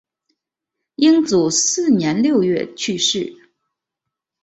[0.95, 3.35] 英祖四年六月去世。